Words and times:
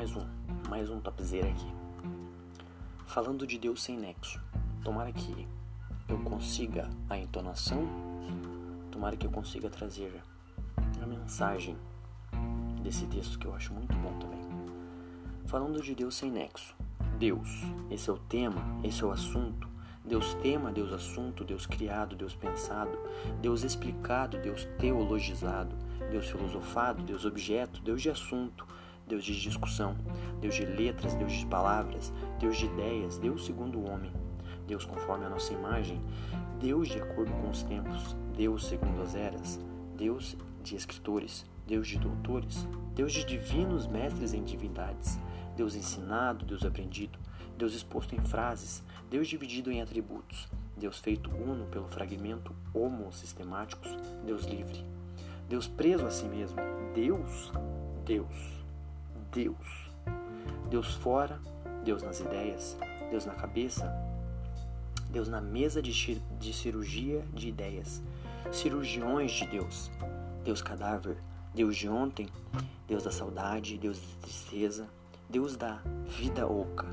mais 0.00 0.16
um, 0.16 0.26
mais 0.66 0.88
um 0.88 0.98
topzera 0.98 1.46
aqui. 1.46 1.70
Falando 3.04 3.46
de 3.46 3.58
Deus 3.58 3.82
sem 3.82 3.98
nexo. 3.98 4.40
Tomara 4.82 5.12
que 5.12 5.46
eu 6.08 6.18
consiga 6.20 6.88
a 7.10 7.18
entonação, 7.18 7.86
tomara 8.90 9.14
que 9.14 9.26
eu 9.26 9.30
consiga 9.30 9.68
trazer 9.68 10.22
a 11.02 11.06
mensagem 11.06 11.76
desse 12.82 13.04
texto 13.08 13.38
que 13.38 13.46
eu 13.46 13.54
acho 13.54 13.74
muito 13.74 13.94
bom 13.96 14.18
também. 14.18 14.40
Falando 15.44 15.82
de 15.82 15.94
Deus 15.94 16.14
sem 16.14 16.30
nexo. 16.30 16.74
Deus, 17.18 17.60
esse 17.90 18.08
é 18.08 18.12
o 18.14 18.18
tema, 18.18 18.80
esse 18.82 19.02
é 19.02 19.06
o 19.06 19.12
assunto. 19.12 19.68
Deus 20.02 20.32
tema, 20.36 20.72
Deus 20.72 20.94
assunto, 20.94 21.44
Deus 21.44 21.66
criado, 21.66 22.16
Deus 22.16 22.34
pensado, 22.34 22.98
Deus 23.42 23.64
explicado, 23.64 24.38
Deus 24.38 24.64
teologizado, 24.78 25.76
Deus 26.10 26.26
filosofado, 26.26 27.02
Deus 27.02 27.26
objeto, 27.26 27.82
Deus 27.82 28.00
de 28.00 28.08
assunto, 28.08 28.66
Deus 29.10 29.24
de 29.24 29.40
discussão, 29.40 29.96
Deus 30.40 30.54
de 30.54 30.64
letras, 30.64 31.16
Deus 31.16 31.32
de 31.32 31.44
palavras, 31.46 32.12
Deus 32.38 32.56
de 32.56 32.66
ideias, 32.66 33.18
Deus 33.18 33.44
segundo 33.44 33.80
o 33.80 33.90
homem, 33.90 34.12
Deus 34.68 34.84
conforme 34.84 35.24
a 35.24 35.28
nossa 35.28 35.52
imagem, 35.52 36.00
Deus 36.60 36.86
de 36.86 37.00
acordo 37.02 37.32
com 37.32 37.50
os 37.50 37.64
tempos, 37.64 38.14
Deus 38.36 38.66
segundo 38.68 39.02
as 39.02 39.16
eras, 39.16 39.58
Deus 39.96 40.36
de 40.62 40.76
escritores, 40.76 41.44
Deus 41.66 41.88
de 41.88 41.98
doutores, 41.98 42.68
Deus 42.94 43.12
de 43.12 43.24
divinos 43.24 43.88
mestres 43.88 44.32
em 44.32 44.44
divindades, 44.44 45.18
Deus 45.56 45.74
ensinado, 45.74 46.46
Deus 46.46 46.64
aprendido, 46.64 47.18
Deus 47.58 47.74
exposto 47.74 48.14
em 48.14 48.20
frases, 48.20 48.80
Deus 49.10 49.26
dividido 49.26 49.72
em 49.72 49.82
atributos, 49.82 50.48
Deus 50.76 51.00
feito 51.00 51.30
uno 51.30 51.66
pelo 51.66 51.88
fragmento 51.88 52.54
homo-sistemáticos, 52.72 53.90
Deus 54.24 54.44
livre, 54.44 54.84
Deus 55.48 55.66
preso 55.66 56.06
a 56.06 56.10
si 56.10 56.26
mesmo, 56.26 56.60
Deus, 56.94 57.52
Deus, 58.04 58.59
Deus. 59.32 59.90
Deus 60.68 60.94
fora, 60.94 61.40
Deus 61.84 62.02
nas 62.02 62.20
ideias, 62.20 62.76
Deus 63.10 63.26
na 63.26 63.34
cabeça, 63.34 63.92
Deus 65.10 65.28
na 65.28 65.40
mesa 65.40 65.82
de, 65.82 66.20
de 66.38 66.52
cirurgia 66.52 67.24
de 67.34 67.48
ideias, 67.48 68.02
cirurgiões 68.52 69.32
de 69.32 69.46
Deus, 69.46 69.90
Deus 70.44 70.62
cadáver, 70.62 71.16
Deus 71.52 71.76
de 71.76 71.88
ontem, 71.88 72.28
Deus 72.86 73.02
da 73.02 73.10
saudade, 73.10 73.76
Deus 73.76 73.98
da 73.98 74.22
tristeza, 74.22 74.88
Deus 75.28 75.56
da 75.56 75.80
vida 76.06 76.46
oca, 76.46 76.86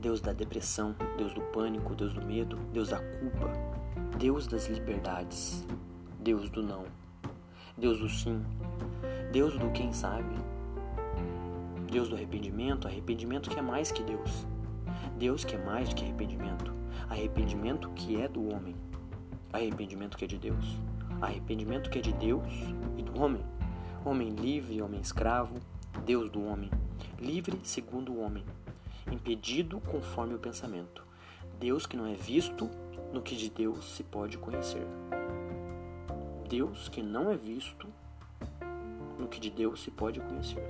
Deus 0.00 0.20
da 0.20 0.32
depressão, 0.32 0.94
Deus 1.16 1.32
do 1.32 1.40
pânico, 1.40 1.94
Deus 1.94 2.12
do 2.12 2.22
medo, 2.24 2.56
Deus 2.72 2.88
da 2.88 2.98
culpa, 2.98 3.52
Deus 4.18 4.46
das 4.46 4.66
liberdades, 4.66 5.64
Deus 6.18 6.50
do 6.50 6.62
não, 6.62 6.84
Deus 7.76 8.00
do 8.00 8.08
sim, 8.08 8.44
Deus 9.32 9.56
do 9.58 9.70
quem 9.70 9.92
sabe, 9.92 10.34
Deus 11.94 12.08
do 12.08 12.16
arrependimento, 12.16 12.88
arrependimento 12.88 13.48
que 13.48 13.56
é 13.56 13.62
mais 13.62 13.92
que 13.92 14.02
Deus. 14.02 14.44
Deus 15.16 15.44
que 15.44 15.54
é 15.54 15.64
mais 15.64 15.88
do 15.88 15.94
que 15.94 16.02
arrependimento. 16.02 16.74
Arrependimento 17.08 17.88
que 17.90 18.20
é 18.20 18.26
do 18.26 18.52
homem. 18.52 18.74
Arrependimento 19.52 20.16
que 20.16 20.24
é 20.24 20.26
de 20.26 20.36
Deus. 20.36 20.76
Arrependimento 21.22 21.88
que 21.88 22.00
é 22.00 22.02
de 22.02 22.12
Deus 22.14 22.52
e 22.98 23.02
do 23.04 23.22
homem. 23.22 23.44
Homem 24.04 24.30
livre, 24.30 24.82
homem 24.82 25.00
escravo, 25.00 25.54
Deus 26.04 26.28
do 26.32 26.44
homem. 26.44 26.68
Livre 27.20 27.60
segundo 27.62 28.10
o 28.10 28.20
homem. 28.20 28.44
Impedido 29.12 29.80
conforme 29.82 30.34
o 30.34 30.38
pensamento. 30.40 31.06
Deus 31.60 31.86
que 31.86 31.96
não 31.96 32.08
é 32.08 32.16
visto 32.16 32.68
no 33.12 33.22
que 33.22 33.36
de 33.36 33.48
Deus 33.48 33.94
se 33.94 34.02
pode 34.02 34.36
conhecer. 34.36 34.84
Deus 36.48 36.88
que 36.88 37.04
não 37.04 37.30
é 37.30 37.36
visto 37.36 37.86
no 39.16 39.28
que 39.28 39.38
de 39.38 39.48
Deus 39.48 39.80
se 39.80 39.92
pode 39.92 40.18
conhecer. 40.18 40.60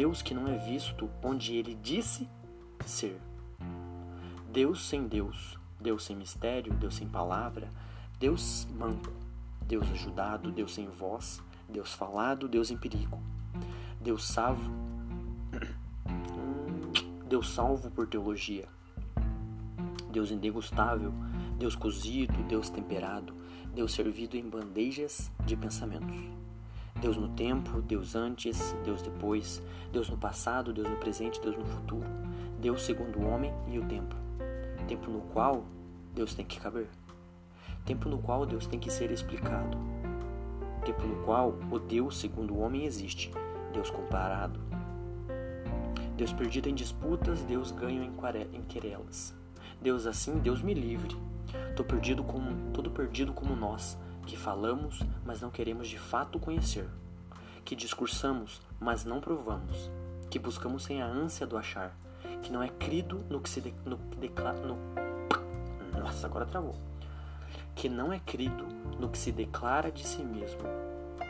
Deus 0.00 0.22
que 0.22 0.32
não 0.32 0.48
é 0.48 0.56
visto 0.56 1.10
onde 1.22 1.56
ele 1.56 1.74
disse 1.74 2.26
ser. 2.86 3.20
Deus 4.50 4.88
sem 4.88 5.06
Deus, 5.06 5.58
Deus 5.78 6.04
sem 6.04 6.16
mistério, 6.16 6.72
Deus 6.72 6.94
sem 6.94 7.06
palavra, 7.06 7.68
Deus 8.18 8.66
manco, 8.78 9.12
Deus 9.60 9.86
ajudado, 9.90 10.50
Deus 10.50 10.72
sem 10.72 10.88
voz, 10.88 11.42
Deus 11.68 11.92
falado, 11.92 12.48
Deus 12.48 12.70
em 12.70 12.78
perigo, 12.78 13.20
Deus 14.00 14.26
salvo, 14.26 14.72
Deus 17.28 17.50
salvo 17.50 17.90
por 17.90 18.06
teologia, 18.06 18.66
Deus 20.10 20.30
indegustável, 20.30 21.12
Deus 21.58 21.76
cozido, 21.76 22.42
Deus 22.44 22.70
temperado, 22.70 23.34
Deus 23.74 23.92
servido 23.92 24.34
em 24.34 24.48
bandejas 24.48 25.30
de 25.44 25.54
pensamentos. 25.58 26.16
Deus 27.00 27.16
no 27.16 27.28
tempo, 27.30 27.80
Deus 27.80 28.14
antes, 28.14 28.76
Deus 28.84 29.00
depois, 29.00 29.62
Deus 29.90 30.10
no 30.10 30.18
passado, 30.18 30.72
Deus 30.72 30.88
no 30.88 30.96
presente, 30.96 31.40
Deus 31.40 31.56
no 31.56 31.64
futuro, 31.64 32.06
Deus 32.60 32.82
segundo 32.82 33.18
o 33.18 33.26
homem 33.26 33.54
e 33.68 33.78
o 33.78 33.84
tempo. 33.86 34.14
Tempo 34.86 35.10
no 35.10 35.20
qual 35.32 35.64
Deus 36.14 36.34
tem 36.34 36.44
que 36.44 36.60
caber. 36.60 36.88
Tempo 37.86 38.08
no 38.08 38.18
qual 38.18 38.44
Deus 38.44 38.66
tem 38.66 38.78
que 38.78 38.92
ser 38.92 39.10
explicado. 39.10 39.78
Tempo 40.84 41.06
no 41.06 41.24
qual 41.24 41.54
o 41.70 41.78
Deus 41.78 42.18
segundo 42.18 42.54
o 42.54 42.60
homem 42.60 42.84
existe, 42.84 43.32
Deus 43.72 43.90
comparado. 43.90 44.60
Deus 46.16 46.34
perdido 46.34 46.68
em 46.68 46.74
disputas, 46.74 47.42
Deus 47.44 47.72
ganho 47.72 48.02
em 48.02 48.62
querelas. 48.62 49.34
Deus 49.80 50.06
assim, 50.06 50.38
Deus 50.38 50.60
me 50.60 50.74
livre. 50.74 51.16
Tô 51.74 51.82
perdido 51.82 52.22
como, 52.22 52.72
todo 52.72 52.90
perdido 52.90 53.32
como 53.32 53.56
nós, 53.56 53.98
que 54.30 54.36
falamos, 54.36 55.00
mas 55.26 55.40
não 55.40 55.50
queremos 55.50 55.88
de 55.88 55.98
fato 55.98 56.38
conhecer, 56.38 56.88
que 57.64 57.74
discursamos, 57.74 58.62
mas 58.78 59.04
não 59.04 59.20
provamos, 59.20 59.90
que 60.30 60.38
buscamos 60.38 60.84
sem 60.84 61.02
a 61.02 61.06
ânsia 61.06 61.44
do 61.44 61.58
achar, 61.58 61.98
que 62.40 62.52
não 62.52 62.62
é 62.62 62.68
crido 62.68 63.24
no 63.28 63.40
que 63.40 63.50
se 63.50 63.60
de, 63.60 63.74
no 63.84 63.96
declara 64.20 64.60
no 64.60 64.78
Nossa, 65.98 66.28
agora 66.28 66.46
travou. 66.46 66.76
Que 67.74 67.88
não 67.88 68.12
é 68.12 68.20
crido 68.20 68.68
no 69.00 69.08
que 69.08 69.18
se 69.18 69.32
declara 69.32 69.90
de 69.90 70.06
si 70.06 70.22
mesmo. 70.22 70.60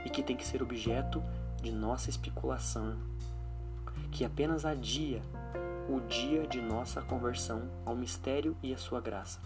E 0.05 0.11
que 0.11 0.23
tem 0.23 0.37
que 0.37 0.47
ser 0.47 0.63
objeto 0.63 1.23
de 1.63 1.73
nossa 1.73 2.11
especulação, 2.11 2.99
que 4.13 4.27
apenas 4.27 4.67
adia 4.67 5.23
o 5.89 6.01
dia 6.01 6.47
de 6.47 6.61
nossa 6.61 7.01
conversão 7.01 7.63
ao 7.87 7.97
mistério 7.97 8.55
e 8.63 8.75
à 8.75 8.77
sua 8.77 9.01
graça. 9.01 9.41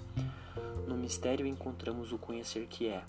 No 0.88 0.96
mistério 0.96 1.46
encontramos 1.46 2.12
o 2.12 2.18
conhecer 2.18 2.66
que 2.66 2.88
é, 2.88 3.04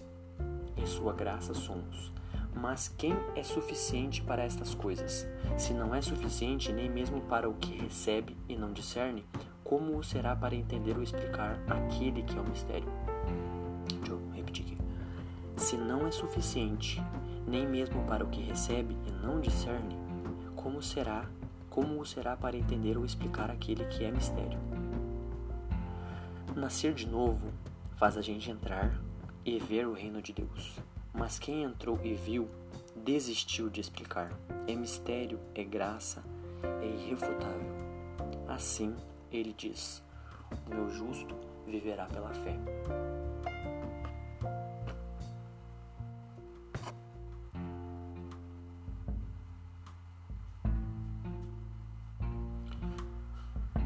em 0.85 0.87
sua 0.87 1.13
graça 1.13 1.55
somos. 1.55 2.13
Mas 2.53 2.87
quem 2.87 3.17
é 3.35 3.43
suficiente 3.43 4.21
para 4.21 4.43
estas 4.43 4.75
coisas? 4.75 5.27
Se 5.57 5.73
não 5.73 5.95
é 5.95 6.01
suficiente 6.01 6.71
nem 6.71 6.87
mesmo 6.87 7.21
para 7.21 7.49
o 7.49 7.55
que 7.55 7.75
recebe 7.75 8.37
e 8.47 8.55
não 8.55 8.71
discerne, 8.71 9.25
como 9.63 9.97
o 9.97 10.03
será 10.03 10.35
para 10.35 10.55
entender 10.55 10.95
ou 10.95 11.01
explicar 11.01 11.59
aquele 11.67 12.21
que 12.21 12.37
é 12.37 12.39
o 12.39 12.47
mistério? 12.47 12.87
Deixa 13.89 14.11
eu 14.11 14.31
repetir 14.31 14.65
aqui. 14.65 14.77
Se 15.57 15.75
não 15.75 16.05
é 16.05 16.11
suficiente 16.11 17.01
nem 17.47 17.67
mesmo 17.67 18.03
para 18.05 18.23
o 18.23 18.29
que 18.29 18.41
recebe 18.41 18.95
e 19.07 19.11
não 19.11 19.41
discerne, 19.41 19.97
como 20.55 20.83
será, 20.83 21.25
como 21.67 21.99
o 21.99 22.05
será 22.05 22.37
para 22.37 22.55
entender 22.55 22.95
ou 22.95 23.03
explicar 23.03 23.49
aquele 23.49 23.85
que 23.85 24.05
é 24.05 24.11
mistério? 24.11 24.59
Nascer 26.55 26.93
de 26.93 27.07
novo 27.07 27.51
faz 27.95 28.17
a 28.17 28.21
gente 28.21 28.51
entrar 28.51 28.91
e 29.45 29.59
ver 29.59 29.87
o 29.87 29.93
reino 29.93 30.21
de 30.21 30.33
Deus. 30.33 30.79
Mas 31.13 31.37
quem 31.37 31.63
entrou 31.63 31.99
e 32.03 32.15
viu, 32.15 32.49
desistiu 32.95 33.69
de 33.69 33.79
explicar. 33.79 34.29
É 34.67 34.75
mistério, 34.75 35.39
é 35.53 35.63
graça, 35.63 36.23
é 36.81 36.87
irrefutável. 36.87 37.75
Assim 38.47 38.95
ele 39.31 39.53
diz: 39.53 40.03
O 40.65 40.69
meu 40.73 40.89
justo 40.89 41.35
viverá 41.67 42.05
pela 42.07 42.33
fé. 42.33 42.57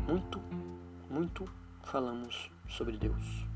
Muito, 0.07 0.41
muito 1.07 1.45
falamos 1.83 2.49
sobre 2.67 2.97
Deus 2.97 3.49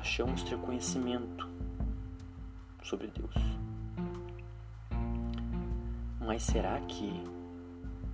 achamos 0.00 0.42
ter 0.42 0.56
conhecimento 0.56 1.46
sobre 2.82 3.08
Deus. 3.08 3.34
Mas 6.18 6.42
será 6.42 6.80
que 6.80 7.22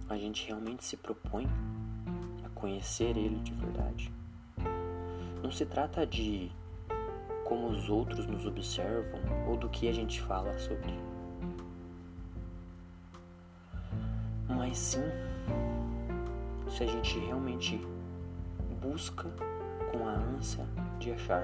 a 0.08 0.16
gente 0.16 0.48
realmente 0.48 0.84
se 0.84 0.96
propõe 0.96 1.46
a 2.44 2.48
conhecer 2.48 3.16
Ele 3.16 3.38
de 3.38 3.52
verdade? 3.54 4.12
Não 5.40 5.52
se 5.52 5.64
trata 5.64 6.04
de 6.04 6.50
como 7.44 7.68
os 7.68 7.88
outros 7.88 8.26
nos 8.26 8.46
observam 8.46 9.20
ou 9.48 9.56
do 9.56 9.68
que 9.68 9.88
a 9.88 9.92
gente 9.92 10.20
fala 10.20 10.58
sobre. 10.58 10.92
Mas 14.48 14.76
sim, 14.76 15.04
se 16.68 16.82
a 16.82 16.86
gente 16.86 17.16
realmente 17.20 17.80
busca 18.80 19.30
com 19.90 20.08
a 20.08 20.12
ânsia 20.12 20.64
de 20.98 21.12
achar. 21.12 21.42